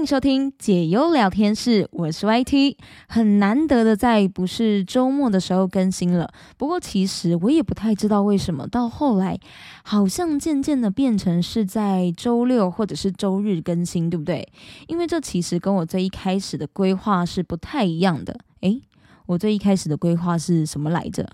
[0.00, 2.76] 迎收听解忧聊天室，我是 YT。
[3.06, 9.38] 很难得的在不是周末的时候更新了，不过其实我也不太知道为什么到后来
[9.84, 14.48] 好像渐渐的变成是在周六或者是周日更新，对不对？
[14.86, 18.34] 因为这其实跟我最一开始的规划是不太一样的。
[18.60, 18.80] 诶，
[19.30, 21.24] 我最一开始的规划是什么来着？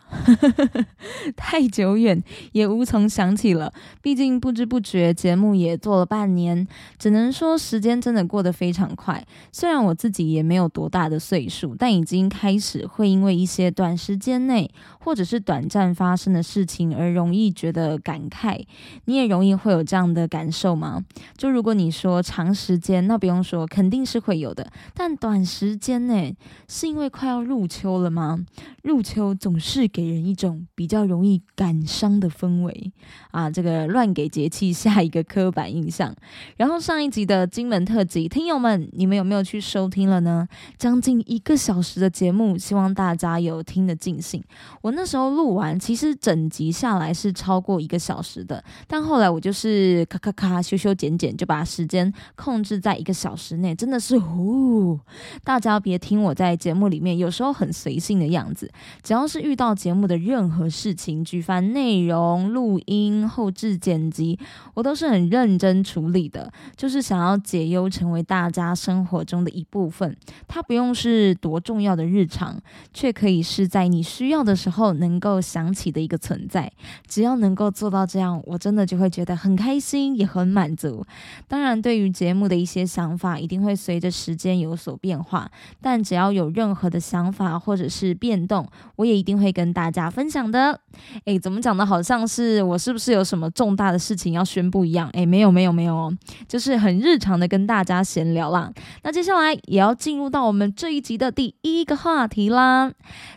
[1.34, 2.22] 太久远，
[2.52, 3.72] 也无从想起了。
[4.02, 9.26] 毕竟不知不觉节目也做了半年，只能说时间真的过得非常快。
[9.50, 18.62] 虽然我自己也没有多大的岁数，但已经开始会因为一些短时间内或者是短暂发生的事情而容易觉得感慨。
[19.06, 21.02] 你也容易会有这样的感受吗？
[21.38, 24.70] 就如果你说长时间，那不用说，肯定是会有的。
[24.92, 26.36] 但短时间内，
[26.68, 27.85] 是因为快要入秋。
[27.86, 28.44] 秋了吗？
[28.82, 32.92] 入秋总是给人一种比较容易感伤的氛围
[33.30, 33.48] 啊！
[33.48, 36.12] 这个乱给节气下一个刻板印象。
[36.56, 40.48] 然后上一集的金门特辑，听友们，你们有没有去收听了呢？
[40.76, 44.42] 将近一个小时的节目，希望大家有听得尽兴。
[44.82, 54.98] 我那时候录完，其实整集下来是超过一个小时的，但后来我就是咔咔咔修修剪剪，就把时间控制在一个小时内，真的是呼！
[55.44, 57.75] 大家别听我在节目里面有时候很。
[57.76, 58.70] 随性的样子，
[59.02, 64.38] 只要是遇到节目的任何事情，举凡内容、录音、后置剪辑，
[64.74, 66.50] 我都是很认真处理的。
[66.76, 70.16] 就是想要解忧，成为大家生活中的一部分。
[70.48, 72.58] 它不用是多重要的日常，
[72.94, 76.72] 却可以是在你需要的时候能够想起的一个存在。
[77.06, 81.04] 只要能够做到这样，我真的就会觉得很开心，也很满足。
[81.46, 85.50] 当然，对于节目的一些想法，一定会随着时间有所变化。
[85.80, 88.64] 但只要有任何的想法，或者是变动，
[88.94, 90.80] 我也一定会跟大家分享的。
[91.24, 91.84] 诶，怎么讲的？
[91.84, 95.10] 好像是我是不是有什么重大的事情要宣布一样？
[95.10, 96.14] 诶，没有没有没有，
[96.46, 98.72] 就是很日常的跟大家闲聊啦。
[99.02, 102.92] 那接下来也要进入到我们这一集的第一个话题啦。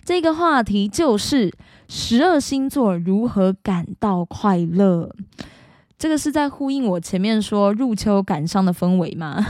[0.06, 1.52] 这个话题就是
[1.88, 5.16] 十二星座如何感到快乐。
[6.00, 9.46] 这个是在呼应我前面说入秋感伤的氛围吗？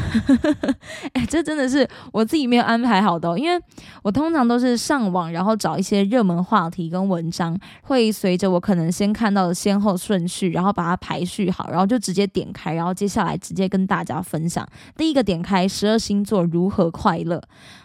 [1.14, 3.64] 哎，这真的是我自己没有安排好的，因为
[4.02, 14.68] 我通常都是上网，然后找一些热门话题跟文章，会随着我可能先看到的先后顺序，然后把它排序好，然后就直接点开，然后接下来直接跟大家分享。
[14.98, 17.40] 第一个点开十二星座如何快乐？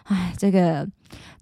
[0.05, 0.87] 哎，这个。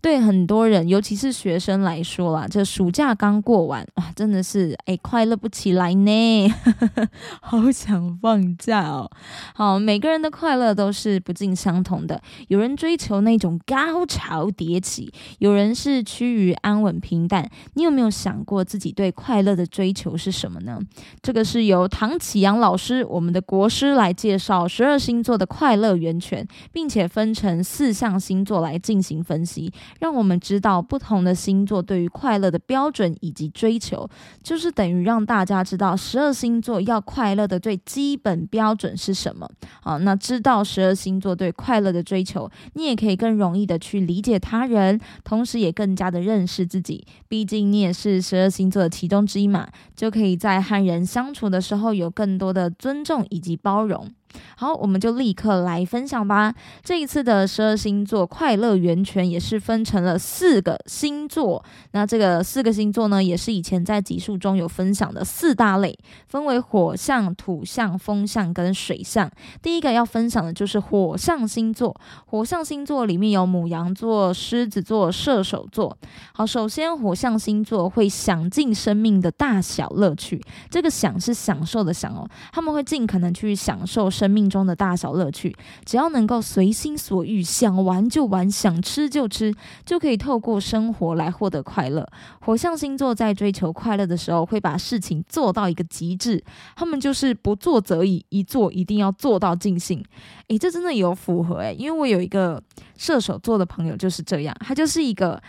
[0.01, 6.53] 对很多人，尤其是学生来说啦，这暑假刚过完啊，真的是哎快乐不起来呢，
[7.41, 9.09] 好想放假哦。
[9.55, 15.09] 好，每个人的快乐都是不尽相同的，有人追求那种高潮迭起，
[15.39, 17.49] 有人是趋于安稳平淡。
[17.75, 20.77] 你有没有想过自己对快乐的追求是什么呢？
[21.21, 29.71] 这个是由唐启阳老师，我们的国师来介绍十二星座的快乐源泉，并且分成四项星座来进行分析。
[29.99, 34.09] 让我们知道不同的星座对于快乐的标准以及追求，
[34.41, 39.49] 就是等于让大家知道十二星座要快乐的最基本标准是什么。
[39.81, 47.05] 好，那知道十二星座对快乐的追求，你也可以更容易的去理解他人，同时也更加的认识自己。
[47.27, 54.11] 毕竟你也是十二星座的其中之一嘛，就可以在和人相处的时候有更多的尊重以及包容。
[54.55, 56.53] 好，我们就立刻来分享吧。
[56.81, 61.63] 这一次的十二星座快乐源泉也是分成了四个星座。
[61.91, 69.29] 那这个四个星座呢，也是以前在集数中有分享的四大类，分为火象、土象、风象跟水象。
[69.61, 71.95] 第一个要分享的就是火象星座。
[72.25, 75.97] 火象星座里面有母羊座、狮子座、射手座。
[76.33, 80.41] 好，首先火象星座会享尽生命的大小乐趣。
[80.69, 84.09] 这个享是享受的享哦，他们会尽可能去享受。
[84.13, 85.53] 生生命中的大小乐趣，
[85.83, 89.53] 只要能够随心所欲，想玩就玩，想吃就吃，
[89.85, 92.07] 就可以透过生活来获得快乐。
[92.39, 96.41] 火象星座在追求快乐的时候，会把事情做到一个极致，
[96.73, 100.01] 他们就是不做则已，一做一定要做到尽兴。
[100.47, 102.63] 诶，这真的有符合诶，因为我有一个
[102.95, 105.41] 射手座的朋友就是这样，他就是一个。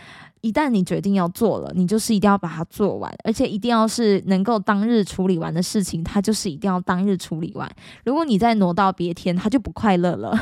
[0.45, 7.67] 一旦你决定要做了，你就是一定要把它做完，而且一定要是能够当日处理完的事情，它就是一定要当日处理完。
[8.03, 10.37] 如果你再挪到别天，他就不快乐了。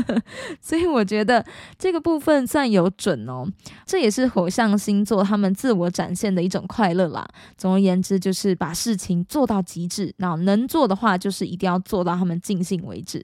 [0.58, 1.44] 所以我觉得
[1.78, 3.44] 这个部分算有准哦，
[3.84, 7.28] 这也是火象星座他们自我展现的一种快乐啦。
[7.58, 13.22] 总而言之，就是把事情做到极致，那能做的话，就是一定要做到他们尽兴为止。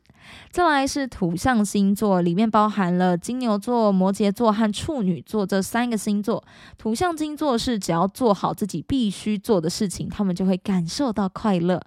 [0.51, 6.18] 再来是土象星座，里面包含了金牛座、摩羯座和处女座这三个星。
[6.19, 6.43] 星座。
[6.77, 11.81] 土象星座是只要做好自己必须做的事情，他们就会感受到快乐。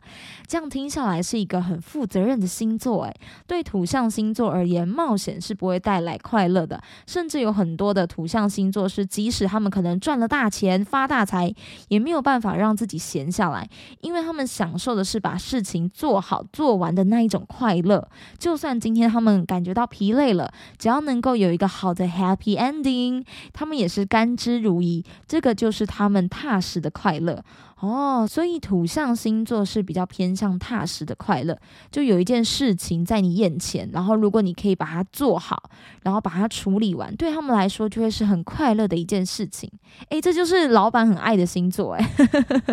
[0.48, 3.04] 这样听下来是一个很负责任的星座。
[3.04, 3.14] 诶，
[3.46, 6.82] 对土象星座而言，冒险是不会带来快乐的。
[7.06, 11.54] 甚至有很多的土象星座是，即使他们可能赚了大钱、发大财，
[11.90, 13.70] 也没有办法让自己闲下来，
[14.00, 18.08] 因为他们享受的是把事情做好做完的那一种快乐。
[18.38, 25.04] 就算今天他们感觉到疲累了，只要能够有一个好的 happy ending，他们也是甘安之如饴。
[25.28, 27.44] 这个就是他们踏实的快乐。
[27.80, 31.58] 哦，所以土象星座是比较偏向踏实的快乐，
[31.92, 35.64] 就有一件事情在你眼前，然后如果你可以把它做好，
[36.04, 39.68] 然后把它处理完，对他们来说就会是很快乐的一件事情。
[40.10, 42.06] 诶，这就是老板很爱的星座，诶，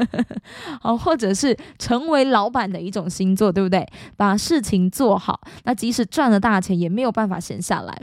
[0.85, 3.89] 哦，或者是成为老板的一种星座，对不对？
[4.15, 7.99] 把事情做好，那即使赚了大钱，也没有办法闲下来。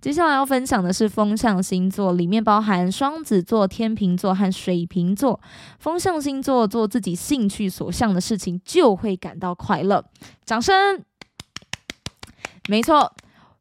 [0.00, 5.40] 接下来要分享的是风象星座，里面包含双子座、天秤座和水瓶座。
[5.78, 10.04] 风象星座做自己兴趣所向的事情，就会感到快乐。
[10.44, 11.02] 掌声！
[12.68, 13.12] 没错，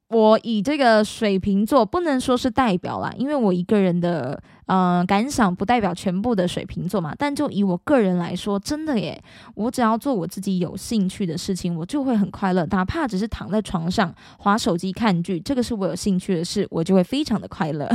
[0.09, 4.41] 我以这个水瓶座不能说是代表啦，因为我一个人的。
[4.67, 9.21] 嗯，感想不代表全部的水瓶座嘛，但就以我个人来说，真的耶，
[9.55, 12.65] 我只要做我自己有兴趣的事情，我就会很快乐。
[12.67, 17.89] 哪怕只是躺在床上划手机看剧，这个是我有兴趣的事，我就会非常的快乐。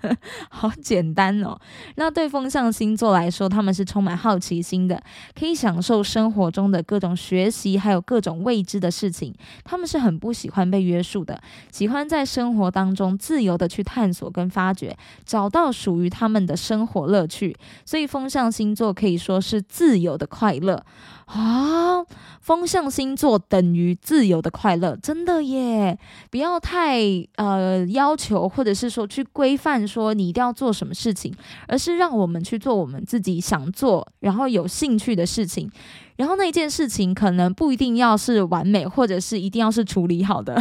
[0.48, 1.58] 好简单哦。
[1.96, 5.02] 那对风象星座来说，他们是充满好奇心的，
[5.38, 9.34] 可以享受生活中的各种学习，还有各种未知的事情。
[9.62, 11.38] 他们是很不喜欢被约束的，
[11.70, 14.96] 喜欢在生活当中自由的去探索跟发掘，
[15.26, 16.10] 找到属于。
[16.14, 20.80] 他们的生活乐趣，所以风象星座可以说是自由的快乐。
[21.26, 22.04] 啊！
[22.40, 25.98] 风象星座等于自由的快乐，真的耶！
[26.30, 27.00] 不要太
[27.36, 31.34] 呃要求，或者是说去规范说你一定要做什么事情，
[31.66, 35.70] 而是让我们去做我们自己想做，然后有兴趣的事情。
[36.16, 40.56] 然后那件事情可能不一定要是完美，或者是一定要是处理好的，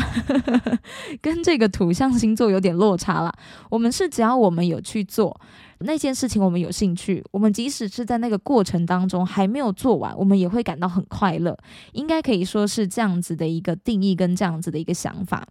[1.21, 3.31] 跟这个土象星座有点落差了。
[3.69, 5.39] 我们是只要我们有去做。
[5.83, 11.57] 那件事情我们有兴趣，我们即使是在那个过程当中还没有做完，我们也会感到很快乐。
[11.91, 15.45] 应该可以说是这样子的一个定义跟这样子的一个想法。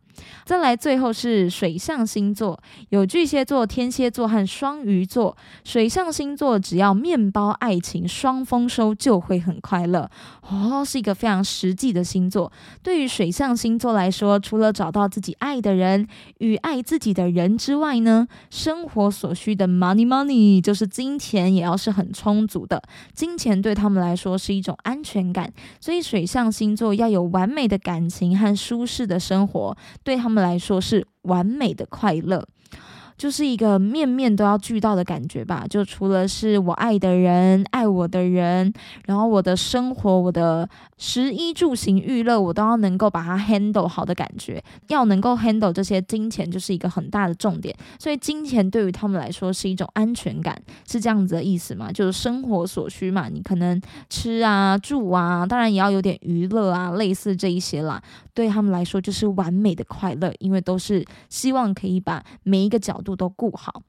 [0.44, 5.36] 再来，最后是水象星座，有巨蟹座、天蝎座和双鱼座。
[5.64, 10.10] 水象星座只要面包爱情双丰收，就会很快乐
[10.42, 12.52] 哦，是一个非常实际的星座。
[12.82, 16.06] 对于水象星座来说，除了找到自己爱的人
[16.38, 20.21] 与爱自己的人之外呢，生活所需的 money money。
[20.24, 22.82] 你就是金钱也要是很充足的，
[23.14, 32.46] 金钱对他们来说是一种安全感，所以水象星座要有完美的感情和舒适的生活，对他们来说是完美的快乐。
[33.22, 38.72] 就是一个面面都要俱到的感觉吧，就除了是我爱的人、爱我的人，
[39.06, 47.72] 然后我的生活、我的食衣住行娱乐，我都要能够把它 handle 好的感觉，要能够 handle 这些金钱，就是一个很大的重点。
[47.96, 51.92] 所以金钱对于他们来说是一种安全感，是这样子的意思嘛？
[51.92, 53.80] 就是生活所需嘛，你可能
[54.10, 58.02] 吃啊、住啊，当然也要有点娱乐啊，类似这一些啦。
[58.34, 63.11] 对他们来说就是完美的快乐，因为都是希望可以把每一个角度。
[63.14, 63.82] 都顾好。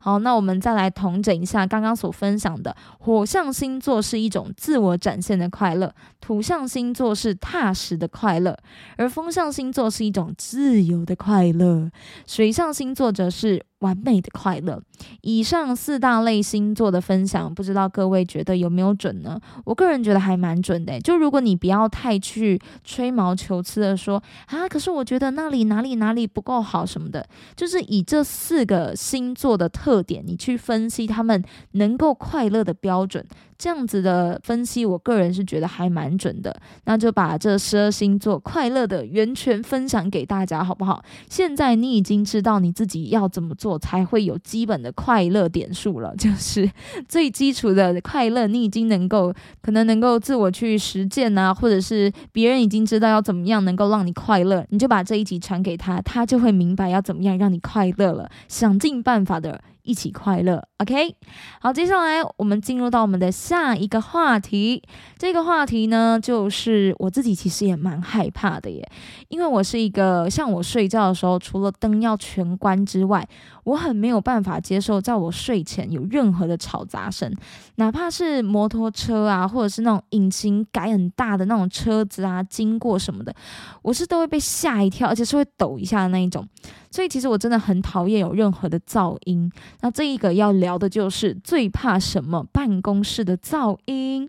[0.00, 2.74] 好，那我们再来统整一下刚刚所分享的。
[2.98, 8.58] 火象星座是一种自我展现的快乐，土象星座是踏实的快乐，
[8.96, 11.90] 而风象星座是一种自由的快乐，
[12.26, 14.80] 水象星座则是完美的快乐。
[15.20, 19.38] 以上四大类星座的分享，不知道各位觉得有没有准呢？
[19.66, 20.98] 我个人觉得还蛮准的。
[21.00, 29.80] 就如果你不要太去吹毛求疵的说啊，可是我觉得那里哪里哪里不够好什么的，就是以这四个星座的特。
[29.90, 33.26] 特点，你去分析他们能够快乐的标准。
[33.58, 36.54] 这样子的分析，我个人是觉得还蛮准的。
[36.84, 41.02] 那就把这十二星座快乐的源泉分享给大家，好不好？
[41.28, 46.70] 现在你已经知道你自己要怎么做我才会有基本的快乐点数了， 就是
[47.08, 60.62] 最基础的快乐，你已经能够可能能够自我去实践啊，或者是别人已经知道要怎么样能够让你快乐，你就把这一集传给他，他就会明白要怎么样让你快乐了，想尽办法的一起快乐。
[60.78, 61.16] OK，
[61.60, 63.30] 好，接下来我们进入到我们的。
[63.50, 64.82] 下一个话题，
[65.16, 68.86] 这个话题呢，就是我自己其实也蛮害怕的耶，
[69.28, 73.26] 因为我是一个像我睡觉的时候，除了灯要全关之外，
[73.64, 77.32] 我很没有办法接受在我睡前有任何的吵杂声，
[77.76, 83.34] 哪怕是摩托车啊，或者是那种引擎改很大的那种车子啊经过什么的，
[83.82, 86.46] 我是都会被吓一跳，而且是会抖一下的那一种。
[86.90, 89.50] 所以其实我真的很讨厌有任何的噪音。
[89.80, 92.44] 那这一个要聊的就是最怕什么？
[92.52, 94.28] 办公室的噪音。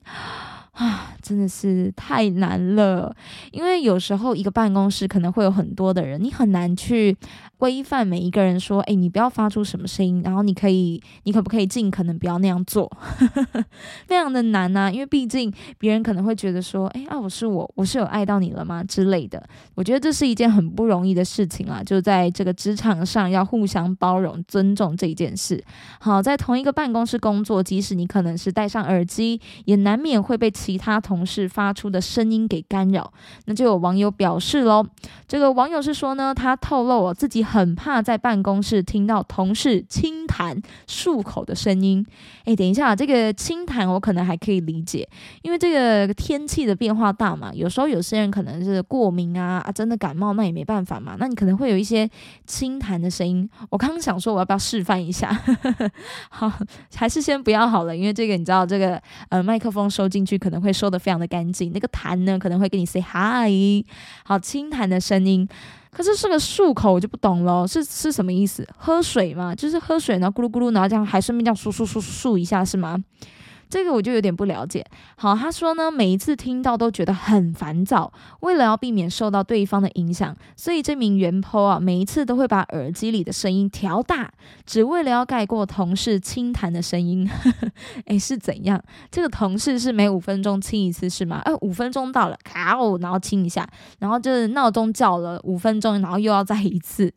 [0.72, 3.14] 啊，真的是太难了，
[3.52, 7.16] 因为有时候一个办公室可能会有很多的人，你很难去
[7.58, 12.90] 规范每一个人说，哎，你不要发出什么声音，然后你可以，你可不可以尽可能不要那样做，
[14.08, 25.62] 非常的难呐，因为毕竟别人可能会觉得说，哎啊，我是我，我是有爱到你了吗之类的，我觉得这是一件很不容易的事情啊，就在这个职场上要互相包容、尊重这一件事。
[26.00, 30.50] 好，在同一个办公室工作，即使你可能是戴上耳机，也难免会被。
[30.62, 33.12] 其他同事发出的声音给干扰，
[33.46, 34.86] 那就有网友表示喽。
[35.28, 42.06] 这个网友是说呢，他透露我自己很怕在办公室听到同事轻谈漱口的声音。
[42.46, 45.10] 诶，等一下，这个轻谈我可能还可以理解，
[45.42, 52.08] 因为这个天气的变化大嘛，有时候有些人可能是过敏啊啊，真的感冒那也没办法嘛，那你可能会有一些
[52.46, 53.50] 轻谈的声音。
[53.72, 55.36] 我刚刚想说我要不要示范一下，
[56.30, 56.52] 好，
[56.96, 60.51] 还是先不要好了，因为这个你知道，这个呃麦克风收进去可。
[60.52, 63.86] 可能会说的非常的干净，那个痰呢可能会跟你 say hi，
[64.26, 65.48] 好清痰的声音，
[65.90, 68.68] 可是是个漱口我就不懂了，是是什么意思？
[68.76, 69.56] 喝水嘛？
[69.56, 73.02] 就是喝水然后咕噜咕噜，然后这样还顺便这样漱漱漱漱一下是吗？
[73.72, 74.86] 这个我就有点不了解。
[75.16, 78.12] 好，他说呢，每一次听到都觉得很烦躁。
[78.42, 84.30] 为了要避免受到对方的影响，所以这名原 po 啊，每一次都会把耳机里的声音调大，
[84.66, 87.30] 只为了要盖过同事轻弹的声音。
[88.08, 88.84] 诶，是怎样？
[89.10, 91.42] 这个同事是每五分钟亲一次是吗？
[91.46, 93.66] 呃，五分钟到了，卡哦，然后亲一下，
[94.00, 97.10] 然后就是闹钟叫了五分钟，然后又要再一次。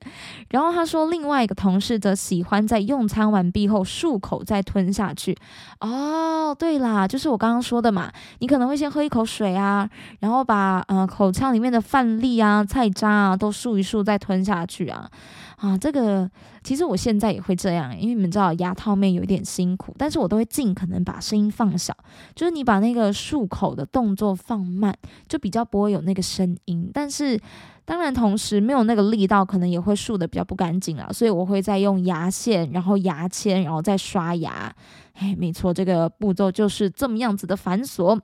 [0.51, 5.37] 然后他说，另外一个同事则喜欢在用餐完毕后漱口再吞下去。
[5.81, 6.44] 哦。
[6.45, 9.89] 哦，对啦，就是我刚刚说的嘛，你可能会先喝一口水啊，
[10.21, 15.11] 然后把呃口腔里面的饭粒啊、菜渣啊都漱一漱，再吞下去啊。
[15.57, 16.31] 啊，这个
[16.63, 21.97] 其实我现在也会这样，因为你们知道牙套妹有一点辛苦，但是我都会尽可能把声音放小，
[22.35, 24.95] 就是你把那个漱口的动作放慢，
[25.27, 27.41] 就比较不会有那个声音，但是。
[27.87, 34.75] 当然，同时没有那个力道，可能也会漱的比较不干净啊，所以我会再用牙线，然后牙签，然后再刷牙。
[35.15, 38.19] 哎，没错，这个步骤就是这么样子的繁琐。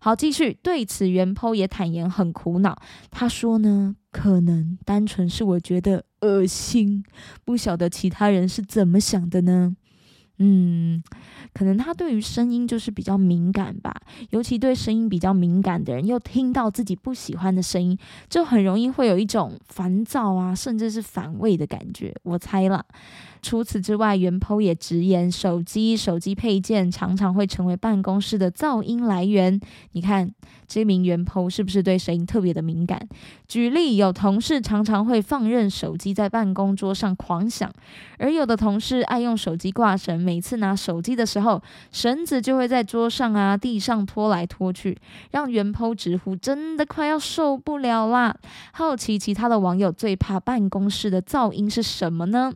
[0.00, 0.56] 好，继续。
[0.62, 2.80] 对此，袁剖也坦言很苦恼。
[3.10, 7.04] 他说呢，可能单纯是我觉得恶心，
[7.44, 9.76] 不晓得其他人是怎么想的呢？
[10.40, 11.02] 嗯。
[11.52, 13.92] 可能他对于声音就是比较敏感吧，
[14.30, 22.14] 尤其对声音比较敏感的人，又听到自己不喜欢的声音，就很容易会有一种烦躁啊，甚至是反胃的感觉。
[22.22, 22.84] 我猜了。
[23.42, 29.58] 除此之外，袁剖也直言，手机、手机配件常常会成为办公室的噪音来源。
[29.92, 30.30] 你看，
[30.68, 33.08] 这名袁剖是不是对声音特别的敏感？
[33.48, 37.72] 举例，有同事常常会放任手机在办公桌上狂响，
[38.18, 41.60] 而有的同事爱用手机挂绳，每次拿手机的时候，
[41.90, 44.96] 绳子就会在桌上啊、地上拖来拖去，
[45.32, 48.36] 让袁剖直呼真的快要受不了啦。
[48.72, 52.52] 好奇其他的网友最怕办公室的噪音是什么呢？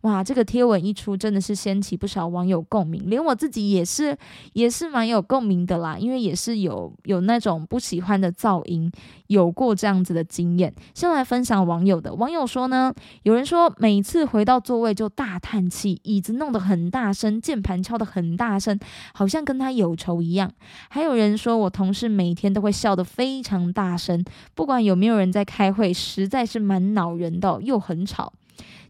[0.00, 0.24] 哇！
[0.24, 4.16] 这个贴文一出，真的是掀起不少网友共鸣，连我自己也是，
[4.54, 5.98] 也是蛮有共鸣的啦。
[5.98, 8.90] 因为也是有有那种不喜欢的噪音，
[9.28, 10.74] 有过这样子的经验。
[10.92, 12.92] 先来分享网友的，网友说呢，
[13.22, 18.78] 有人说每次回到座位就大叹气，椅子弄得很大声，键盘敲得很大声，
[19.14, 20.52] 好像跟他有仇一样。
[20.90, 28.32] 还有人说我同事每天都会笑得非常大声，不管有没有人在开会，实在是蛮恼人的，又很吵。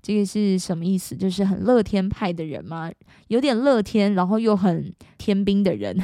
[0.01, 1.15] 这个是什么意思？
[1.17, 2.91] 就是很乐天派的人吗？
[3.27, 5.99] 有点乐天，然后又很天兵的人。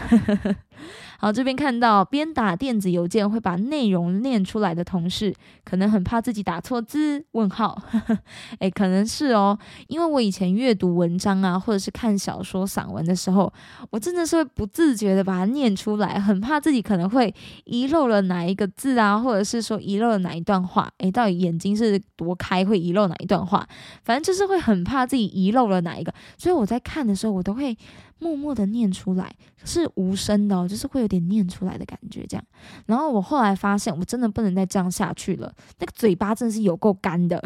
[1.19, 7.25] 好，这边看到边打电子邮件会把内容念出来的同事，可能很怕自己打错字。
[7.33, 7.81] 问号，
[8.61, 13.51] 哎，可能是哦，因为我以前阅读文章啊，或者是看小说、散文的时候，
[13.91, 20.91] 我真的是会不自觉的把它念出来，很怕自己可能会遗漏了哪一个字啊，或者是说遗漏了哪一段话。
[20.99, 23.67] 哎，到底眼睛是多开，会遗漏哪一段话？
[24.03, 27.77] 反正就是会很怕自己遗漏了哪一个，所以我在看的时候，我都会。
[28.19, 29.31] 默默的念出来
[29.65, 32.45] 是无声的，就是会有点念出来的感觉，这样。
[32.87, 35.53] 然后我后来发现，我真的不能再这样下去了。
[35.79, 37.43] 那个嘴巴真的是有够干的，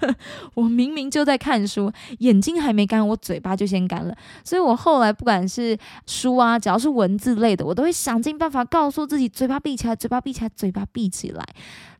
[0.54, 4.14] 我明明就在看书，眼睛还没干，我嘴巴就先干了。
[4.44, 11.44] 所以我后来不管是书啊，只要是文字类的，我都会想尽办法告诉自己，嘴巴闭起来，嘴巴闭起来，嘴巴闭起来。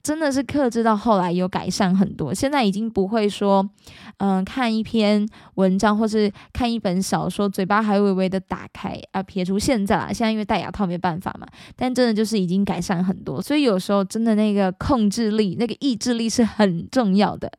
[0.03, 3.69] 真的是克制到后来有改善很多，现在已经不会说，
[4.17, 9.23] 嗯，看一篇文章或是看一本小说，嘴巴还会微微的打开啊。
[9.23, 17.51] 撇除现在啦，现在因为戴牙套没办法嘛，但真的就是已经改善很多，所以有时候真的那个控制力、那个意志力是很重要的。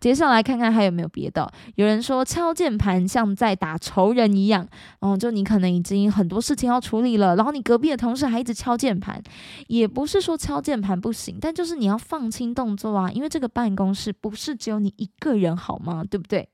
[0.00, 1.50] 接下来看看还有没有别的。
[1.74, 4.66] 有人说敲键盘像在打仇人一样，
[5.00, 9.20] 哦，就你可能已经很多事情要处理了，然后你隔壁的同事还一直敲键盘，
[9.66, 16.04] 也不是说敲键盘不行，但就是你要放轻动作啊，因为这个办公室不是只有你一个人，好吗？
[16.08, 16.48] 对不对？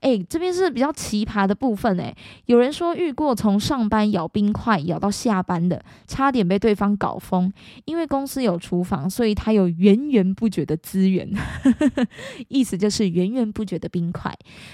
[0.00, 2.14] 哎，这边是比较奇葩的部分哎。
[2.44, 7.50] 有人说遇过从上班咬冰块咬到下班的，差点被对方搞疯。
[7.86, 11.26] 因为公司有厨房，所以他有源源不绝的资源，
[12.48, 14.30] 意思就是源源不绝的冰块。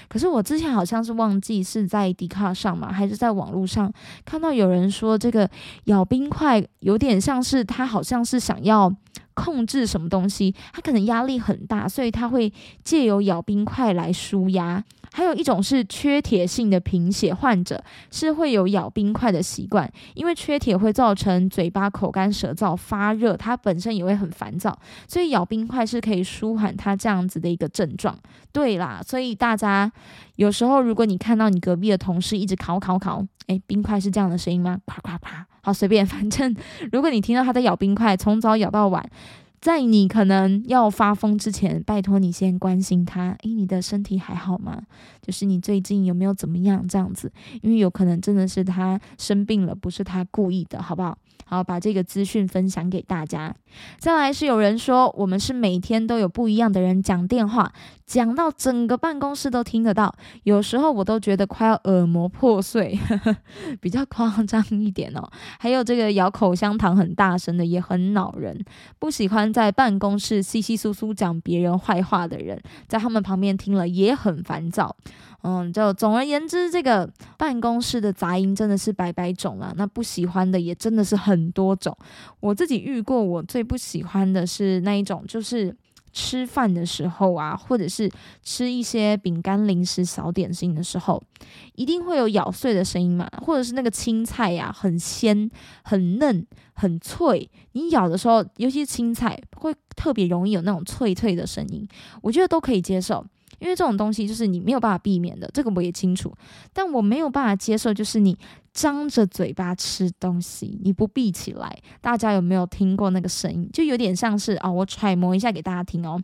[0.09, 3.91] 可是我之前好像是忘记是在迪卡上嘛，还是在网络上
[4.25, 5.49] 看到有人说，这个
[5.85, 8.93] 咬冰块有点像是他好像是想要。
[9.41, 12.51] 控制什么东西，他可能压力很大，所以他会
[12.83, 14.83] 借由咬冰块来舒压。
[15.13, 28.17] 还有一种是缺铁性的贫血患者，是会有咬冰块的习惯，因为缺铁会造成嘴巴口干舌燥、发热，他本身也会很烦躁，所以咬冰块是可以舒缓他这样子的一个症状。
[28.53, 29.91] 对啦，所以大家
[30.35, 34.79] 有时候如果你看到你隔壁的同事一直烤烤烤，诶，冰块是这样的声音吗？
[34.85, 36.55] 啪啪啪，好随便， 反正
[36.91, 39.09] 如果你听到他在咬冰块，从早咬到晚。
[39.59, 43.35] 在你可能要发疯之前，拜托你先关心他。
[43.43, 44.81] 诶，你的身体还好吗？
[45.21, 47.31] 就是你最近有没有怎么样这样子？
[47.61, 51.15] 因为有可能真的是他生病了，不是他故意的，好不好？
[51.45, 53.53] 好，把这个资讯分享给大家。
[53.99, 57.71] 再来是有人说，我们是每天都有不一样的人讲电话，
[58.05, 60.13] 讲到整个办公室都听得到。
[60.43, 62.99] 有时候我都觉得快要耳膜破碎，
[63.79, 65.29] 比较夸张一点哦。
[65.59, 68.63] 还有这个咬口香糖很大声的，也很恼人。
[68.99, 74.95] 不喜欢在办公室稀稀疏疏讲别人坏话的人，在他们旁边听了也很烦躁。
[75.43, 79.73] 嗯，就总而言之，这个办公室的杂音真的是百百种了。
[79.75, 81.95] 那不喜欢的也真的是很多种。
[82.39, 85.75] 我自己遇过，我最不喜欢的是那一种，就是
[86.13, 88.11] 吃饭的时候啊，或者是
[88.43, 91.21] 吃一些饼干、零食、小点心的时候，
[91.73, 95.49] 一定会有咬碎的声音嘛，或者是那个青菜呀，很鲜、
[95.83, 101.87] 很嫩、很脆，你咬的时候，尤其是青菜，会特别容易有那种脆脆的声音。
[102.21, 103.25] 我觉得都可以接受。
[103.61, 106.35] 因为这种东西就是你没有办法避免的，这个我也清楚，
[106.73, 108.35] 但我没有办法接受，就是你
[108.73, 111.79] 张着嘴巴吃东西，你不闭起来。
[112.01, 113.69] 大家有没有听过那个声音？
[113.71, 116.19] 就有点像是啊，我揣摩一下给大家听哦。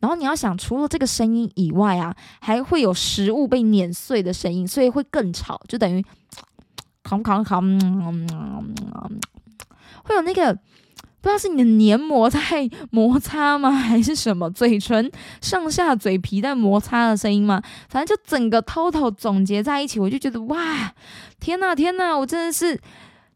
[0.00, 6.04] 然后你要想，除了这个声音以外啊，还会有食物被碾碎的声音，所以会更吵，就等于
[7.02, 7.62] 烤烤烤，
[10.02, 10.58] 会有那个。
[11.24, 12.38] 不知道是你的黏膜在
[12.90, 14.50] 摩擦吗， 还是什么？
[14.50, 15.10] 嘴唇
[15.40, 17.62] 上下嘴皮在摩擦的声音吗？
[17.88, 20.92] 反正就整个 total 总结在一起，我就觉得哇，
[21.40, 22.78] 天呐天呐，我真的是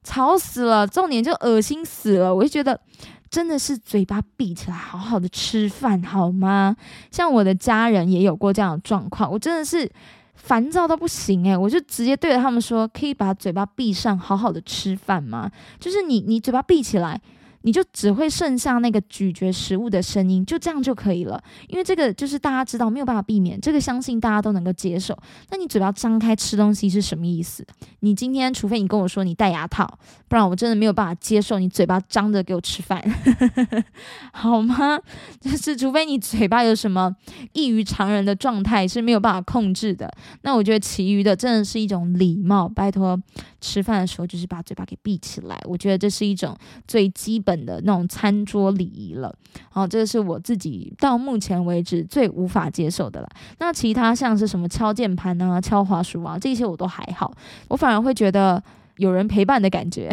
[0.04, 2.34] 吵死了，重点就恶心死了。
[2.34, 2.78] 我就觉得
[3.30, 6.76] 真的是嘴巴闭起来，好好的吃饭好吗？
[7.10, 9.90] 像我的家人也有过这样的状况，我真的是
[10.34, 15.50] 烦躁到不行诶，我就直接对着他们说，可以把嘴巴闭上，好好的吃饭吗？
[15.80, 17.18] 就是你你嘴巴闭起来。
[17.68, 21.38] 你就只会剩下那个咀嚼食物的声音，就这样就可以了。
[21.66, 25.14] 因为这个就是大家知道没有办法避免，这个相信大家都能够接受。
[25.50, 27.66] 那你嘴巴张开吃东西是什么意思？
[28.00, 33.04] 你今天除非你跟我说你戴牙套，不然我真的没有办法接受你嘴巴张着给我吃饭，
[34.32, 34.98] 好吗？
[35.38, 37.14] 就是除非你嘴巴有什么
[37.52, 42.66] 异于常人的状态是没有办法控制的，那我觉得其余的真的是一种礼貌。
[42.66, 43.20] 拜托，
[43.60, 47.42] 吃饭的时候就是把嘴巴给闭起来，我觉得这是一种最基。
[47.48, 49.34] 本的那种餐桌礼仪了，
[49.70, 53.28] 好，这是我自己到目前为止最无法接受的了。
[53.58, 57.32] 那其他像是什么敲键盘啊、敲滑鼠啊，这些我都还好，
[57.68, 58.62] 我反而会觉得
[58.96, 60.10] 有人陪伴的感觉。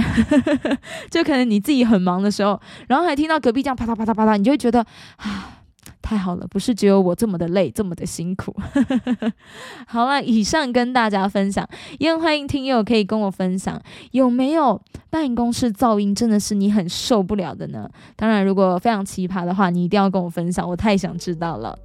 [1.10, 4.86] 就可能你自己很忙的时候，然后还听到隔壁这样啪嗒啪嗒啪嗒，你就会觉得
[5.18, 5.52] 啊。
[6.02, 8.56] 太好了，不是只有我这么的累，这么的辛苦。
[9.88, 11.68] 好了，以上跟大家分享，
[12.00, 17.90] 也很欢迎听友可以跟我分享，有没有办公室噪音真的是你很受不了的呢？
[18.16, 21.78] 当然，如果非常奇葩的话，你一定要跟我分享，我太想知道了。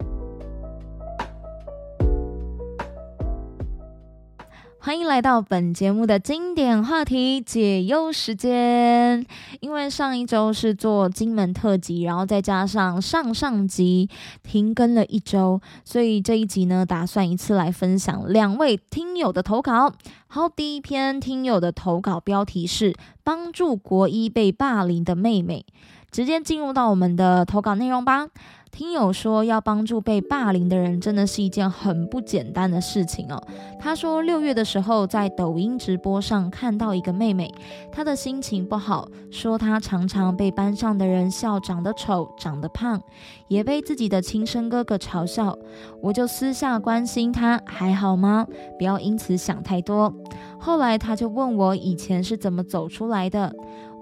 [4.82, 9.26] 欢迎来到本节目的经典话题解忧时间。
[9.60, 14.08] 因为上一周是做金门特辑，然后再加上上上集
[14.42, 19.92] 停更了一周，所以这一集呢，打算一次来分享两位听友的投稿。
[20.28, 25.66] 好，第一篇听友的投稿标题是“帮助国一被霸凌的妹妹”，
[26.10, 28.28] 直接进入到我们的投稿内容吧。
[28.72, 33.38] 听友说，要帮助被霸凌的人，真的是一件很不简单的事情哦。
[33.78, 37.52] 他说，六月的时候在抖音直播上看到一个妹妹，
[37.92, 43.02] 她的心情不好，说她常常被班上的人笑长得丑、长得胖，
[43.48, 45.54] 也被自己的亲生哥哥嘲笑。
[46.00, 48.46] 我就私下关心她还好吗？
[48.78, 50.14] 不要因此想太多。
[50.58, 53.52] 后来他就问我以前是怎么走出来的，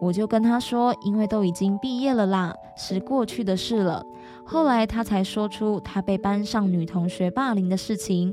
[0.00, 4.04] 我就跟他说，因为都已经毕业了啦，是过去的事了。
[4.50, 8.32] 后来他才说出他被班上女同学霸凌的事情，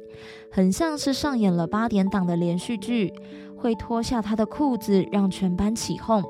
[0.50, 3.14] 很像是上演了八点档的连续剧，
[3.58, 6.24] 会脱下他的裤子让全班起哄，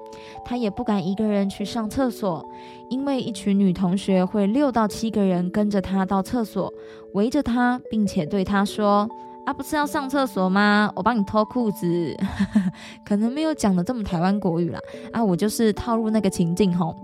[0.43, 2.43] 他也不敢一个人去上厕所，
[2.89, 6.73] 因为一群女同学会六到七个人跟着他到厕所，
[7.13, 9.07] 围着他，并且对他说。
[9.45, 10.91] 啊，不是要上厕所吗？
[10.95, 12.17] 我帮你脱裤子，
[13.05, 14.79] 可能没有讲的这么台湾国语啦。
[15.13, 16.95] 啊，我就是套入那个情境吼。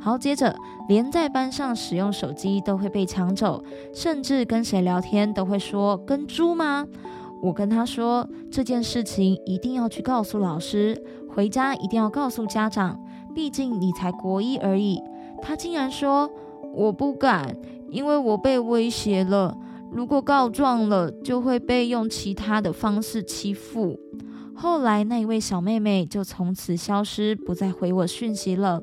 [0.00, 0.54] 好，接着
[0.88, 6.86] 连在班上使用手机都会被抢走，甚至跟谁聊天都会说跟猪吗？
[7.42, 10.96] 我跟他说这件事情一定要去告诉老师，
[11.28, 13.00] 回家一定要告诉家长，
[13.34, 15.02] 毕竟你才国一而已。
[15.42, 16.30] 他竟然说
[16.72, 17.56] 我不敢，
[17.90, 19.56] 因为我被威胁了。
[19.90, 23.98] 如果告状了，就会被用其他的方式欺负。
[24.54, 28.80] 后来那一位小妹妹就从此消失，不再回我讯息了。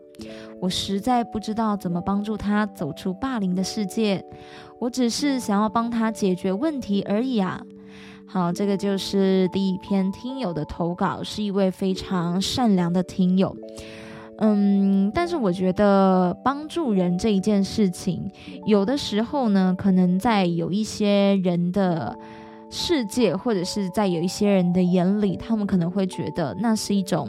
[0.62, 4.24] 我实在不知道怎么帮助她走出霸凌的世界。
[4.80, 7.62] 我只是想要帮她解决问题而已啊。
[8.26, 13.56] 好，这个就是第一篇听友的投稿，是一位非常善良的听友。
[14.40, 18.30] 嗯，但是我觉得帮助人这一件事情，
[18.66, 22.18] 有的时候呢，可能在有一些人的
[22.70, 27.28] 世界，或者是在有一些人的眼里，他们可能会觉得那是一种。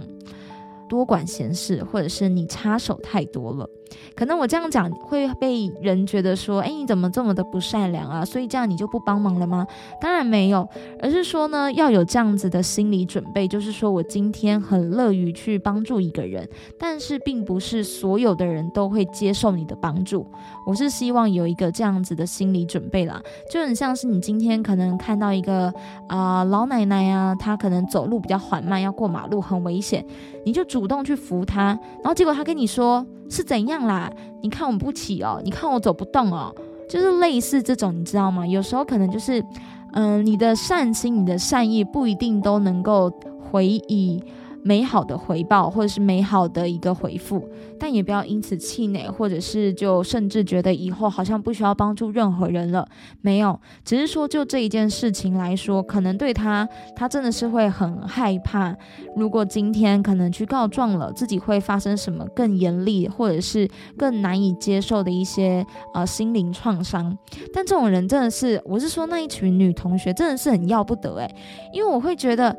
[0.88, 3.68] 多管闲事，或者是你插手太多了，
[4.14, 8.24] 可能我这样讲会被人觉得说，哎，你怎么这么的不善良啊？
[8.24, 9.66] 所以这样你就不帮忙了吗？
[10.00, 10.68] 当然没有，
[11.00, 16.46] 而是说呢，要有这样子的心理准备，就是说我今天很乐于去帮助一个人，
[16.78, 20.26] 但是并不是所有的人都会接受你的帮助。
[20.66, 23.20] 我是希望有一个这样子的心理准备啦，
[23.50, 25.72] 就很像是你今天可能看到一个
[26.08, 30.04] 啊老奶奶啊，她可能走路比较缓慢，要过马路很危险，
[30.44, 30.66] 你就。
[30.66, 31.66] 主动去扶她，
[32.02, 34.10] 然后结果她跟你说是怎样啦？
[34.42, 36.54] 你看我不起哦，你看我走不动哦，
[36.88, 38.46] 就是类似这种，你知道吗？
[38.46, 39.44] 有时候可能就是，
[39.92, 43.12] 嗯，你的善心、你的善意不一定都能够
[43.50, 44.22] 回以。
[44.66, 47.48] 美好的回报，或者是美好的一个回复，
[47.78, 52.84] 但也不要因此气馁，或者是就甚至觉得以后好像不需要帮助任何人了。
[53.20, 58.76] 没有，只是说就这一件事情来说，可能对他，他真的是会很害怕。
[59.14, 67.16] 如果今天可能去告状了，自己会发生什么更严厉，或者是更难以接受的一些呃心灵创伤。
[67.54, 71.34] 但这种人真的是，我是说那一群女同学真的是很要不得诶，
[71.72, 72.56] 因为我会觉得。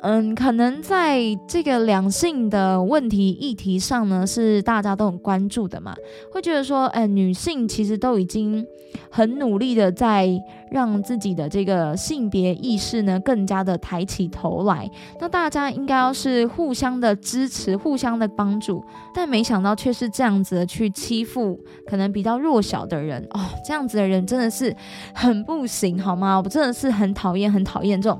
[0.00, 5.92] 嗯，可能在这个两性的问题议题上呢，是大家都很关注的嘛，
[6.30, 8.64] 会觉得说，哎，女性其实都已经
[9.10, 10.28] 很努力的在
[10.70, 14.88] 让自己的这个性别意识呢更加的抬起头来，
[15.20, 18.80] 那大家应该要是互相的支持，互相的帮助，
[19.12, 24.74] 但没想到却是这样子的去欺负可能比较弱小的人哦，这样子的人真的是
[25.12, 26.40] 很不行，好吗？
[26.40, 28.16] 我真的是很讨厌，很讨厌这种。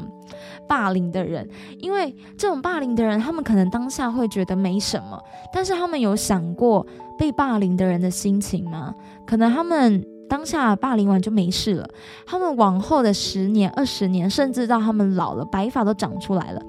[0.69, 5.21] 霸凌的人，因为这种霸凌的人，他们可能当下会觉得没什么，
[5.53, 6.87] 但是他们有想过
[7.19, 8.95] 被霸凌的人的心情吗？
[9.27, 11.89] 可能他们当下霸凌完就没事了，
[12.27, 16.63] 他们往后的十年、二十年，甚至到他们老了，白发都长出来了，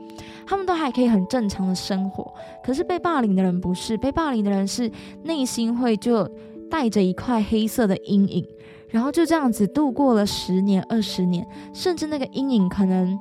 [0.48, 2.34] 他们都还可以很正常的生活。
[2.64, 4.90] 可是被霸凌的人不是，被霸凌的人是
[5.24, 6.26] 内心会就
[6.72, 8.48] 带着一块黑色的阴影，
[8.88, 13.20] 然后就这样子度过了十年、二十年，甚至那个阴影可能。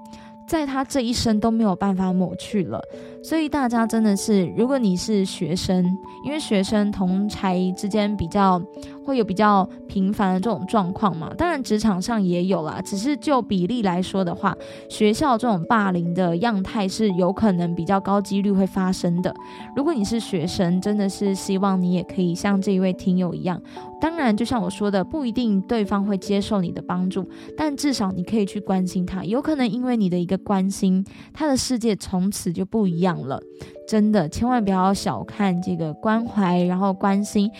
[0.48, 2.82] 在他这一生都没有办法抹去了，
[3.22, 5.84] 所以大家真的是，如果你是学生，
[6.24, 8.60] 因为学生同才之间比较
[9.04, 11.32] 会有比较频繁的这种状况嘛？
[11.36, 14.56] 当然职场上也有啦，只是就比例来说的话，
[14.88, 19.34] 学校这种霸凌的样态是有可能比较高几率会发生的。
[19.76, 23.60] 如果你是学生，真的是希望你也可以像这一位听友一样。
[24.00, 29.24] 当然，就像我说的，不一定对方会接受你的帮助，但至少你可以去关心他。
[29.24, 33.40] 有可能因为你的一个关心，他的世界从此就不一样了。
[33.86, 37.50] 真的，千万不要小看这个关怀，然后关心，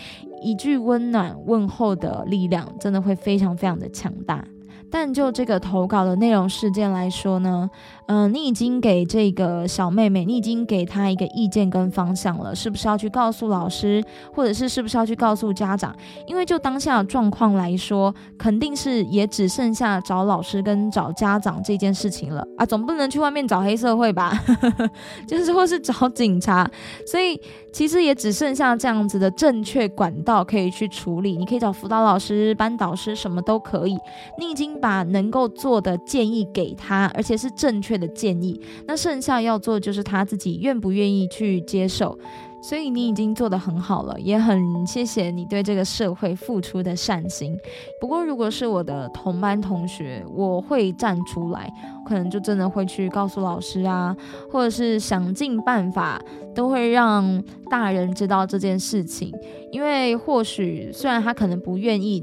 [0.41, 4.45] 一句温暖问候的力量，真的会非常非常的强大。
[4.91, 7.69] 但就这个投稿的内容事件来说呢，
[8.11, 15.95] 嗯，你已经给这个小妹妹，你已经给她一个意见跟方向了，是不是要去告诉老师，或者是是不是要去告诉家长？
[16.25, 24.33] 因为就当下的状况来说，肯定是也只剩下找老师跟找家长这件事情了啊，总不能去外面找黑社会吧？
[25.27, 26.67] 就是或是找警察，
[27.05, 27.39] 所以
[27.71, 31.37] 其实也只剩下这样子的正确管道可以去处理。
[31.37, 33.95] 你可以找辅导老师、班导师，什么都可以。
[34.39, 34.69] 你已经。
[34.79, 38.59] 把能够做的建议给他，而且是正确的建议。
[38.87, 42.17] 那剩下要做就是他自己愿不愿意去接受。
[42.61, 47.57] 所以你已经做得很好了，也很谢谢你对这个社会付出的善心。
[48.01, 51.71] 不过如果是我的同班同学，我会站出来，
[52.05, 54.13] 可能就真的会去告诉老师啊，
[54.51, 56.21] 或者是想尽办法
[56.53, 59.33] 都会让大人知道这件事情。
[59.71, 62.21] 因为或许虽然他可能不愿意。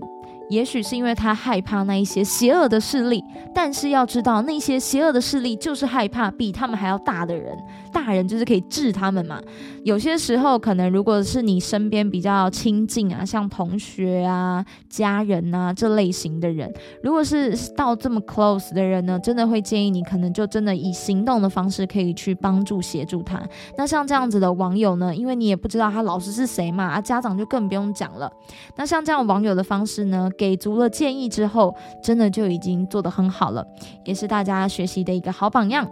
[0.48, 3.22] 也许是因为他害怕那一些邪恶的势力，
[3.54, 7.56] 但是要知道，那些邪恶的势力就是害怕比他们还要大的人。
[7.92, 9.40] 大人就是可以治他们嘛。
[9.82, 16.70] 有些时候，可能如果是你身边比较亲近啊，像同学啊、家人啊这类型的人，
[17.02, 23.42] 如果是到这么 close 的人呢，真的会建议你，可能就真的以行动的方式可以去帮助协助他。
[23.78, 28.30] 那像这样子的网友呢，因为你也不知道他老师是谁嘛，啊，家长就更不用讲了。
[28.76, 30.30] 那像这样网友的方式呢？
[30.36, 33.66] 给足了建议之后，真的就已经做得很好了，
[34.04, 35.88] 也是大家学习的一个好榜样。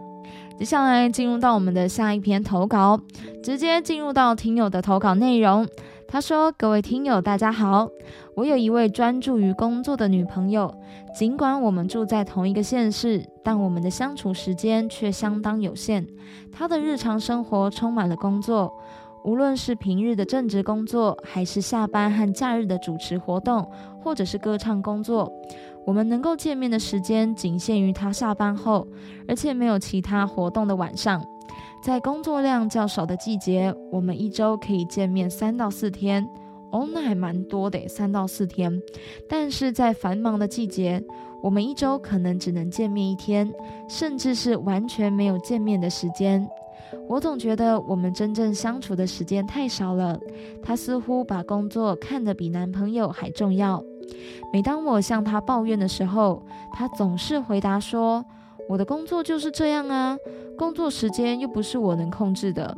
[0.58, 3.00] 接下来进入到我们的下一篇投稿，
[3.42, 5.66] 直接进入到听友的投稿内容。
[6.06, 7.88] 他说：“各位听友，大家好，
[8.36, 10.72] 我有一位专注于工作的女朋友，
[11.12, 16.06] 尽管我们住在同一个县市，但我们的相处时间却相当有限。
[16.52, 18.72] 她的日常生活充满了工作。”
[19.24, 23.66] 无论是平日的正职工作，还是下班和假日的主持活动，
[24.02, 25.32] 或者是歌唱工作，
[25.86, 28.86] 我们能够见面的时间仅限于他下班后，
[29.26, 31.24] 而且没有其他活动的晚上。
[31.82, 36.26] 在工作量较少的季节，我们一周可以见面三到四天。
[36.70, 38.82] 哦，那还蛮多的，三到四天。
[39.28, 41.02] 但是在繁忙的季节，
[41.42, 43.50] 我们一周可能只能见面一天，
[43.88, 46.46] 甚至是完全没有见面的时间。
[47.08, 50.18] 我总觉得我们真正相处的时间太少了。
[50.62, 53.82] 他似乎把工作看得比男朋友还重要。
[54.52, 58.24] 每当我向他抱怨的时候，他总是回答说
[58.68, 60.16] ：“我的工作就是这样啊，
[60.56, 62.76] 工作时间又不是我能控制的。”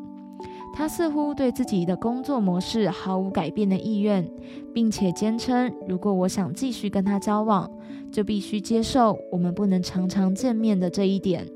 [0.72, 4.28] 他似乎对自己的工作模式毫无改变的意愿，
[4.74, 7.70] 并且坚称，如果我想继续跟他交往，
[8.12, 11.46] 就必须接受我们不能常常见面的这一点。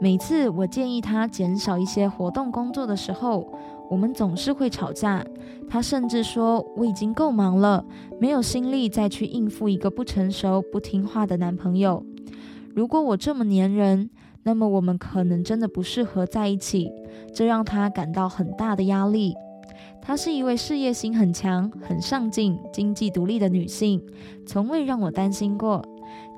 [0.00, 3.52] 每次我建议他减少一些活动工作的时候，
[3.90, 5.24] 我们总是会吵架。
[5.68, 7.84] 他甚至说我已经够忙了，
[8.20, 12.04] 没有心力再去应付一个不成熟、不听话的男朋友。
[12.74, 14.08] 如果我这么粘人，
[14.44, 16.88] 那么我们可能真的不适合在一起。
[17.34, 19.34] 这让他感到很大的压力。
[20.00, 24.00] 她是一位事业心很强、很上进、经济独立的女性，
[24.46, 25.84] 从未让我担心过。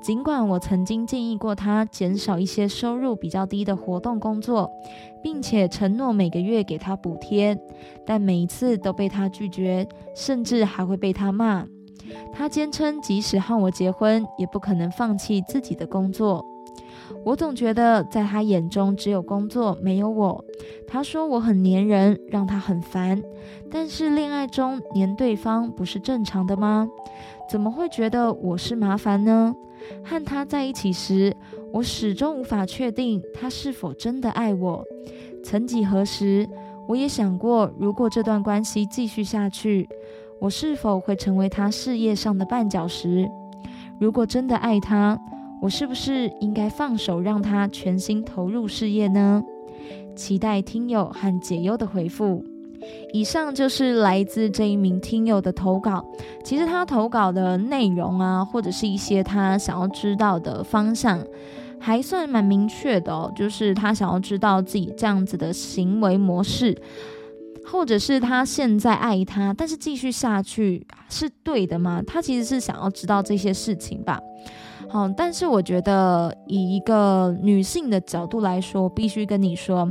[0.01, 4.69] 尽管我曾经建议过他减少一些收入比较低的活动工作，
[5.21, 7.55] 并且承诺每个月给他补贴，
[8.03, 11.65] 但每一次都被他拒绝，甚至还会被他骂。
[12.33, 16.43] 他坚称即使和我结婚，也不可能放弃自己的工作。
[17.23, 20.43] 我总觉得在他眼中只有工作，没有我。
[20.87, 23.21] 他说我很粘人，让他很烦。
[23.69, 26.87] 但是恋爱中粘对方不是正常的吗？
[27.47, 29.53] 怎么会觉得我是麻烦呢？
[30.03, 31.35] 和他在一起时，
[31.71, 34.85] 我始终无法确定他是否真的爱我。
[35.43, 36.47] 曾几何时，
[36.87, 39.87] 我也想过，如果这段关系继续下去，
[40.39, 43.29] 我是否会成为他事业上的绊脚石？
[43.99, 45.19] 如果真的爱他，
[45.61, 49.43] 我是不是应该放手，让他全心投入事业呢？
[50.15, 52.43] 期待听友和解忧的回复。
[53.13, 56.05] 以上就是来自这一名听友的投稿。
[56.43, 61.23] 其实他投稿的内容啊，或者是一些他想要知道的方向，
[61.79, 63.31] 还算蛮明确的。
[63.35, 66.75] 就是他想要知道自己这样子的行为模式，
[67.65, 72.01] 或者是他现在爱他，但是继续下去是对的吗？
[72.05, 74.19] 他其实是想要知道这些事情吧。
[74.89, 79.89] 好，但是我觉得以一个女性的角度来说，必须跟你说，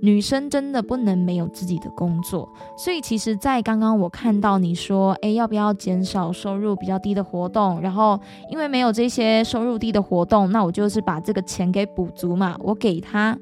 [0.00, 2.48] 女生真的不能没有自己的工作。
[2.76, 7.80] 所以其实，在刚刚我看到你说，诶，要不要减少收入比较低的活动？
[7.80, 8.18] 然后
[8.50, 12.56] 因为没有这些收入低的活动，那我就是把这个钱给补足嘛。
[12.60, 13.38] 我给他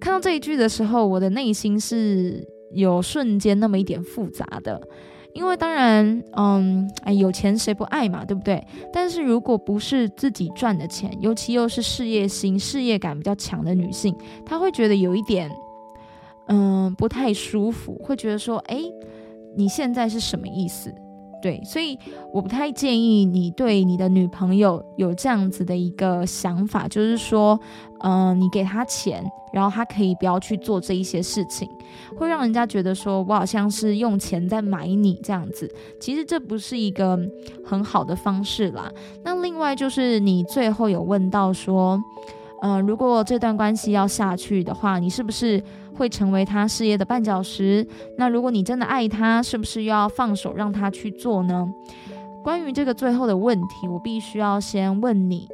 [0.00, 4.80] 看到这一句的时候，我的内心是有瞬间那么一点复杂的。
[5.34, 8.60] 因为当然，嗯，哎，有钱谁不爱嘛，对不对？
[8.92, 14.12] 但是如果不是自己赚的钱，尤其又是事业心、事业感比较强的女性，
[14.44, 15.48] 她会觉得有一点，
[16.48, 18.78] 嗯，不太舒服，会觉得说，哎，
[19.54, 20.92] 你现在是什么意思？
[21.40, 21.96] 对，所以
[22.32, 27.56] 我不太建议你对你的女朋友有这样子的一个想法，就是说，
[28.00, 31.68] 嗯，你给她钱，然后她可以不要去做这一些事情，
[32.16, 35.72] 会让人家觉得说我好像是用钱在买你这样子。
[36.00, 37.16] 其实这不是一个
[37.64, 38.90] 很好的方式啦。
[39.22, 42.02] 那另外就是你最后有问到说，
[42.62, 45.62] 嗯，如果这段关系要下去的话，你是不是？
[45.98, 47.86] 会成为他事业的绊脚石。
[48.16, 51.68] 那如果你真的爱他，是不是又要放手让他去做呢？
[52.44, 55.46] 关于这个最后的问题，我必须要先问你：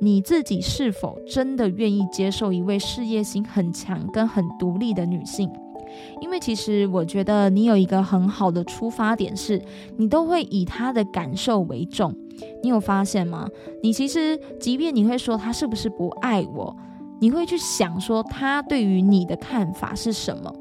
[0.00, 5.50] 你自己是否真的愿意接受一位事业心很强跟很独立的女性？
[6.20, 9.60] 因为其实我觉得你有一个很好的出发点，是
[9.96, 12.14] 你都会以他的感受为重。
[12.62, 13.48] 你有发现吗？
[13.82, 16.76] 你其实即便你会说他是不是不爱我？
[17.20, 20.52] 你会去想说他对于你的看法是什么？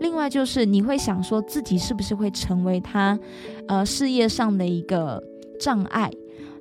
[0.00, 3.18] 另外就是你会想说自己是不是会成为他，
[3.68, 5.22] 呃，事业上的一个
[5.60, 6.10] 障碍？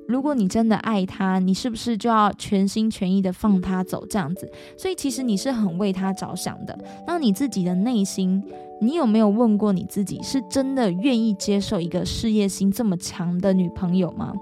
[0.07, 4.47] 如果你真的爱他，你是不是就要全心全意的放他走这样子？
[4.77, 6.77] 所以其实你是很为他着想的。
[7.07, 8.43] 那你自己的内心，
[8.81, 14.33] 你有没有问过你自己，是真的愿意接受一个事业心这么强的女朋友吗？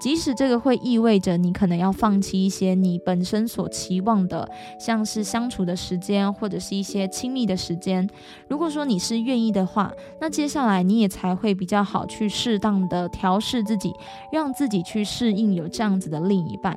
[0.00, 4.48] 即使这个会意味着你可能要放弃一些你本身所期望的，
[4.78, 8.08] 像是相处的时间或者是一些亲密的时间。
[8.48, 13.92] 如果说你是愿意的话，那接下来你也才会比较好去适当的调试自己，
[14.32, 16.76] 让自己去适应有这样子的另一半。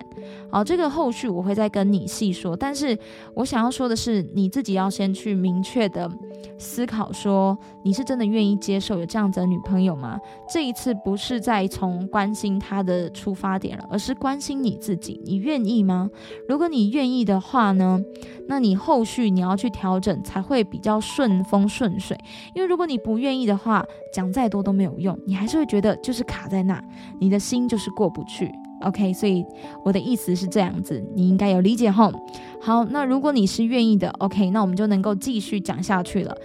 [0.50, 2.58] 好，这个后续我会再跟你细说。
[2.58, 2.98] 但是
[3.36, 6.10] 我想要说的是，你自己要先去明确的
[6.58, 10.20] 思考，说你是真的愿意接受有这样子的女朋友吗？
[10.52, 13.10] 这一次不是在从关心她的。
[13.22, 16.10] 出发点了，而是关心你自己，你愿意吗？
[16.50, 18.02] 如果你愿意的话呢，
[18.48, 22.18] 那你后续你要去调整才会比较顺风顺水。
[22.56, 26.84] 因为如果你不愿意的话，讲再多都没有用，你还是会觉得就是卡在那，
[27.20, 28.52] 你的心就是过不去。
[28.82, 29.46] OK，所以
[29.84, 32.12] 我的意思是这样子，你应该有理解吼。
[32.60, 36.36] 好，那如果你是愿意的，OK，那我们就能够继续讲下去了。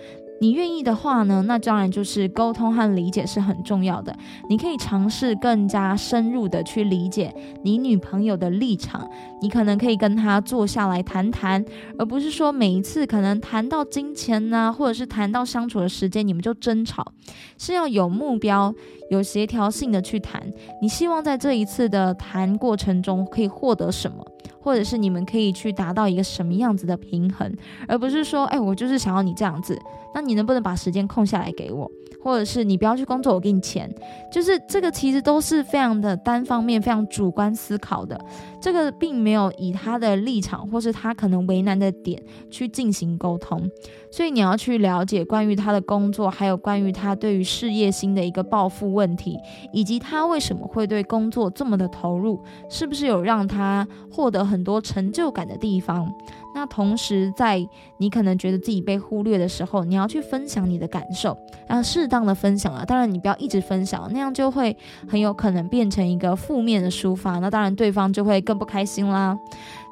[0.40, 4.14] 你愿意的话呢，那当然就是沟通和理解是很重要的。
[4.49, 9.09] 你可以尝试更加深入的去理解你女朋友的立场，
[9.40, 11.64] 你可能可以跟她坐下来谈谈，
[11.99, 17.12] 而不是说每一次可能谈到金钱呐，或者是谈到相处的时间，你们就争吵，
[17.57, 18.75] 是要有目标、
[19.11, 20.42] 有协调性的去谈。
[20.83, 24.25] 你希望在这一次的谈过程中可以获得什么？
[24.61, 27.52] 或者是你们可以去达到一个什么样子的平衡，
[27.87, 29.78] 而不是说，哎，我就是想要你这样子，
[30.14, 31.90] 那你能不能把时间空下来给我？
[32.22, 33.88] 或者是你不要去工作，我给你钱，
[34.32, 38.20] 就是这个其实都是非常的单方面、非常主观思考的，
[38.66, 43.70] 这个并没有以他的立场或是他可能为难的点去进行沟通，
[44.11, 49.38] 所以你要去了解关于他的工作，还有关于他对于事业心的一个抱负问题，
[49.72, 56.12] 以及他为什么会对工作这么的投入，是不是有让他获得很多成就感的地方？
[56.57, 57.61] 那同时，在
[57.99, 61.37] 你可能觉得自己被忽略的时候，你要去分享你的感受，
[61.69, 62.83] 然后适当的分享啊。
[62.83, 64.75] 当然，你不要一直分享，那样就会
[65.07, 67.38] 很有可能变成一个负面的抒发。
[67.40, 69.38] 那当然，对方就会更不开心啦。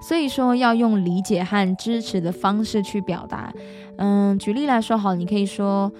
[0.08, 3.52] 所以说，要用理解和支持的方式去表达。
[3.98, 5.92] 嗯，举例来说，好，你可以说。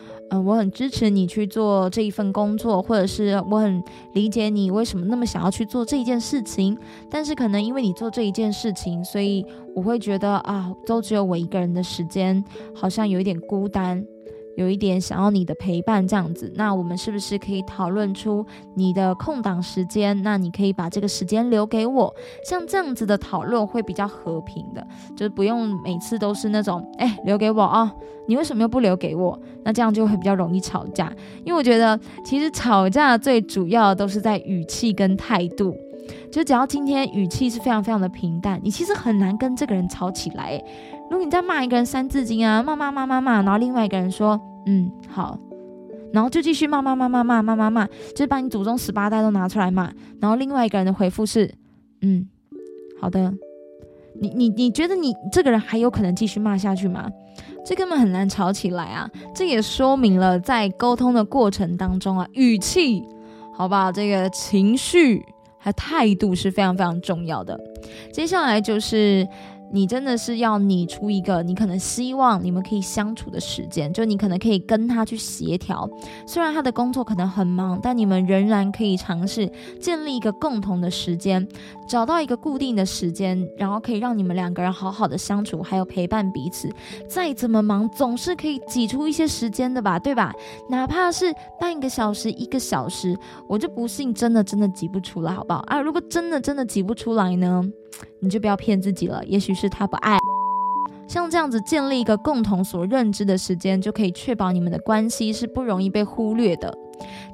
[0.42, 6.76] 我很支持你去做这一份工作，或者是我很理解你为什么那么想要去做这一件事情。
[7.10, 9.44] 但是可能因为你做这一件事情，所以
[9.74, 12.42] 我会觉得啊，都只有我一个人的时间，
[12.74, 14.04] 好像有一点孤单。
[14.56, 20.22] 有一点想要你的陪伴这样子，那我们是不是可以讨论出你的空档时间？
[20.22, 22.14] 那你可以把这个时间留给我，
[22.48, 24.86] 像这样子的讨论会比较和平的，
[25.16, 27.92] 就是不用每次都是那种，哎，留给我啊，
[28.26, 29.38] 你为什么又不留给我？
[29.64, 31.12] 那这样就会比较容易吵架，
[31.44, 35.76] 因为我觉得其实吵架最主要的都是在语气跟态度，
[36.30, 40.62] 就只要今天语气是非常非常的平淡，你其实很难跟这个人吵起来。
[41.14, 45.38] 如果你在骂一个人三字经啊，骂骂骂骂骂，然后另外一个人说嗯，好。
[46.12, 49.92] 然后就继续骂骂骂骂骂骂骂，就是把你祖宗十八代都拿出来骂。
[50.20, 51.54] 然后另外一个人的回复是，
[52.00, 52.26] 嗯，
[53.00, 53.32] 好的。
[54.20, 57.08] 你你你觉得你这个人还有可能继续骂下去吗？
[57.64, 59.08] 这根本很难吵起来啊！
[59.32, 63.04] 这也说明了在沟通的过程当中啊，语气，
[63.52, 65.22] 好吧，这个情绪
[65.58, 67.56] 还态度是非常非常重要的。
[68.12, 69.24] 接下来就是。
[69.74, 75.90] 你真的是要拟出一个你可能希望你们可以相处的时间，就你可能可以跟他去协调。
[76.28, 79.50] 虽然他的工作可能很忙，但你们仍然可以尝试
[79.80, 81.44] 建立一个共同的时间，
[81.88, 86.72] 找到一个固定的时间，然后可以让你们两个人好好的相处，还有陪伴彼此。
[87.08, 90.32] 再怎么忙，总是可以挤出一些时间的吧，对吧？
[90.70, 93.18] 哪怕是半个小时、一个小时，
[93.48, 95.64] 我就不信真的真的挤不出来，好不好？
[95.66, 97.64] 啊，如果真的真的挤不出来呢？
[98.20, 100.16] 你就不要骗自己了，也许是他不爱。
[101.06, 106.76] 像这样子建立一个共同所认知的时间，就可以确保你们的关系是不容易被忽略的。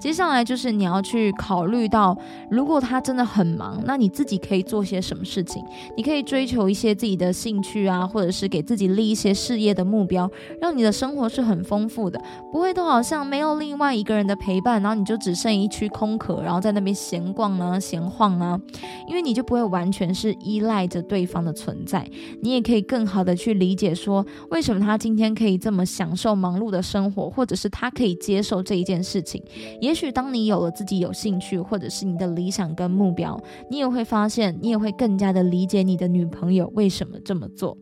[0.00, 2.16] 接下来就是你要去考虑到，
[2.50, 5.62] 如果他真的很忙，那你自己可以做些什么事情？
[5.96, 10.28] 你可以追求一些自己的兴趣啊，或者是给自己立一些事业的目标，
[10.60, 12.18] 让你的生活是很丰富的，
[12.50, 18.58] 不会都好像没有另外一个人的陪伴，然后你就只剩一区空壳，然后在那边闲逛啊、闲晃啊，
[19.06, 22.08] 因为你就不会完全是依赖着对方的存在。
[22.40, 29.42] 你也可以更好的去理解说，为什么他今天可以这么享受忙碌的生活，或者是他可以接受这一件事情。
[29.80, 33.36] 也也许当你有了自己有兴趣，或者是你的理想跟目标，
[33.68, 37.76] 你也会发现，你也会更加的理解你的女朋友为什么这么做。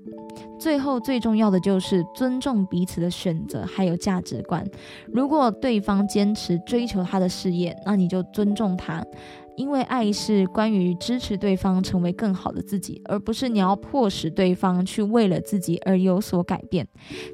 [0.58, 4.66] 最后最重要的就是尊重彼此的选择还有价值观。
[5.12, 9.04] 如果对方坚持追求他的事业，那你就尊重他。
[9.58, 16.86] 因为爱是关于支持对方成为更好的自己，而不是你要迫使对方去为了自己而有所改变。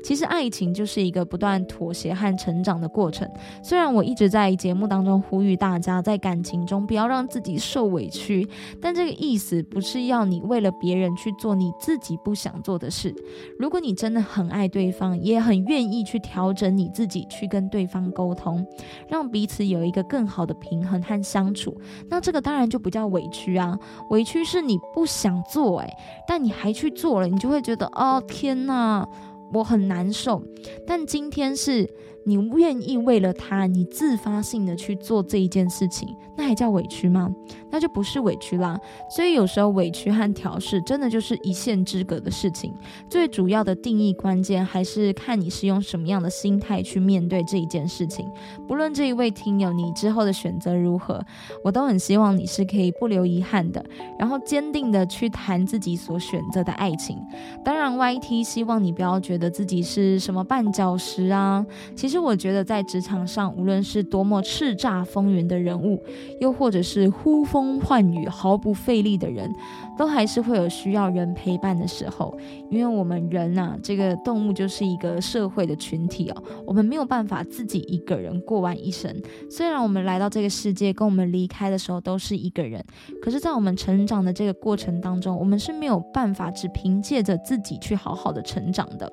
[0.02, 3.28] 其实爱情就是一个不断妥协和成长的过程。
[3.62, 8.48] 虽然我一直在节目当中呼吁大家在感情中不要让自己受委屈，
[8.80, 13.14] 但这个意思不是要你为了别人去做你自己不想做的事。
[13.58, 18.66] 如果你真的很爱对方，也很愿意去调整你自己，去跟对方沟通，
[19.08, 21.78] 让彼此有一个更好的平衡和相处。
[22.14, 23.76] 那这个当然就不叫委屈啊，
[24.10, 25.96] 委屈是你不想做诶，
[26.28, 29.04] 但你还去做了，你就会觉得哦天呐，
[29.52, 30.40] 我很难受。
[30.86, 31.92] 但今天是。
[32.26, 37.30] 你愿意为了他，你自发性的去做这一件事情，那还叫委屈吗？
[37.70, 38.78] 那就不是委屈啦。
[39.10, 42.72] 所以有时候委屈和调试真的就是一线之隔的事情。
[43.10, 48.26] 最主要的定义关键还是看你是用什么样的心态去面对这一件事情。
[48.66, 51.22] 不论这一位听友你之后的选择如何，
[51.62, 53.84] 我都很希望你是可以不留遗憾的，
[54.18, 57.18] 然后坚定的去谈自己所选择的爱情。
[57.64, 61.64] 当然，YT 希望你不要觉得自己是什么绊脚石啊，
[61.94, 62.13] 其实。
[62.14, 66.00] 其实我觉得，在职场上，无论是多么叱咤风云的人物，
[66.40, 69.52] 又或者是呼风唤雨、毫不费力的人。
[69.96, 72.36] 都还是会有需要人陪伴的时候，
[72.68, 79.14] 因为我们人呐，这个动物就是一个社会的群体哦，我们没有办法自己一个人过完一生。
[79.48, 82.84] 虽然我们来到这个世界，跟我们离开的时候都是一个人，
[83.22, 89.08] 可是，在我们成长的这个过程当中，我们是没有办法只凭借着自己去好好的成长的，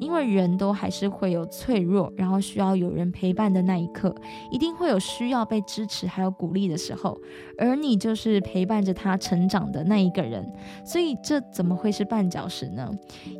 [0.00, 4.14] 因为人都还是会有脆弱，然后需要有人陪伴的那一刻，
[4.50, 7.18] 一定会有需要被支持还有鼓励的时候，
[7.56, 10.10] 而你就是陪伴着他成长的那一。
[10.10, 10.44] 个人，
[10.84, 12.90] 所以这怎么会是绊脚石呢？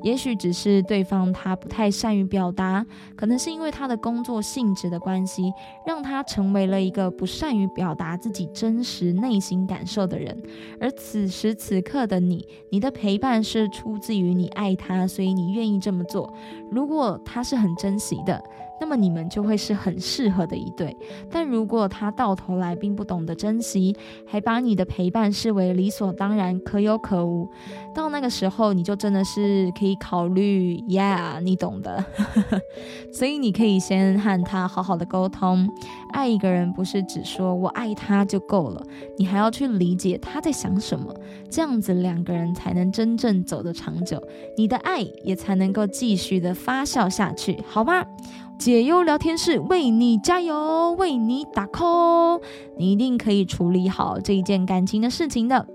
[0.05, 2.87] 也许只是对方他不太善于表达，
[3.17, 5.53] 可能是因为他的工作性质的关系，
[5.85, 10.41] 让他成为了一个不善于表达自己真实内心感受的人。
[10.81, 16.33] 而此时此刻的你，你的陪伴是出自于你爱他，所以你愿意这么做。
[16.70, 18.42] 如果他是很珍惜的。
[18.81, 20.97] 那么你们就会是很适合的一对，
[21.31, 23.95] 但如果他到头来并不懂得珍惜，
[24.26, 27.49] 还把你的陪伴视为理所当然、可有可无，
[27.95, 32.05] 到那个时候你就真的是可以考虑，Yeah，你懂的。
[33.12, 35.68] 所以你可以先和他好好的沟通，
[36.12, 38.83] 爱一个人不是只说我爱他就够了，
[39.18, 41.14] 你还要去理解他在想什么，
[41.51, 44.18] 这样子两个人才能真正走得长久，
[44.57, 48.05] 你的爱也才能够继续的发酵下去，好吗？
[48.61, 52.43] 解忧聊天室为你加油，为你打 call，
[52.77, 55.67] 你一定可以处理好这一件感情的事情的。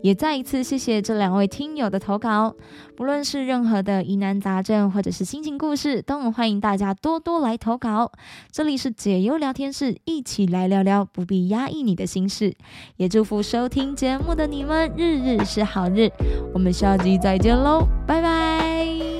[0.00, 2.54] 也再一次谢谢这两位听友的投稿，
[2.96, 8.12] 不论是任何的疑难杂症或者是心情故事，都很欢迎大家多多来投稿。
[8.52, 12.54] 这里是解忧聊天室，一起来聊聊，不必压抑你的心事。
[12.96, 16.08] 也祝福收听节目的你们日日是好日，
[16.54, 19.19] 我们下集再见喽，拜拜。